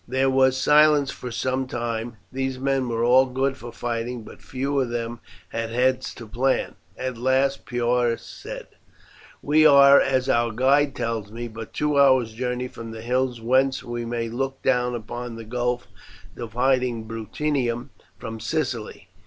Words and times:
There 0.07 0.31
was 0.31 0.57
silence 0.59 1.11
for 1.11 1.29
some 1.31 1.67
time. 1.67 2.17
These 2.31 2.57
men 2.57 2.89
were 2.89 3.03
all 3.03 3.27
good 3.27 3.55
for 3.55 3.71
fighting, 3.71 4.23
but 4.23 4.41
few 4.41 4.79
of 4.81 4.89
them 4.89 5.19
had 5.49 5.69
heads 5.69 6.15
to 6.15 6.27
plan. 6.27 6.73
At 6.97 7.19
last 7.19 7.67
Porus 7.67 8.23
said: 8.23 8.65
"We 9.43 9.63
are, 9.63 10.01
as 10.01 10.27
our 10.27 10.51
guide 10.53 10.95
tells 10.95 11.31
me, 11.31 11.47
but 11.47 11.71
two 11.71 11.99
hours' 11.99 12.33
journey 12.33 12.67
from 12.67 12.89
the 12.89 13.03
hills 13.03 13.41
whence 13.41 13.83
we 13.83 14.03
may 14.03 14.27
look 14.27 14.63
down 14.63 14.95
upon 14.95 15.35
the 15.35 15.45
gulf 15.45 15.87
dividing 16.35 17.07
Bruttium 17.07 17.89
from 18.17 18.39
Sicily. 18.39 19.07